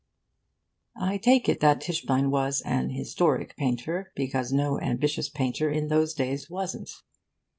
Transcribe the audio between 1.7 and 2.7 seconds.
Tischbein was